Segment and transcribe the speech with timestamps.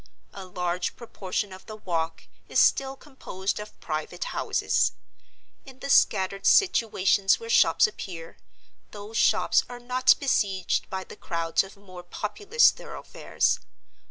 [0.33, 4.93] A large proportion of the Walk is still composed of private houses.
[5.63, 8.37] In the scattered situations where shops appear,
[8.89, 13.59] those shops are not besieged by the crowds of more populous thoroughfares.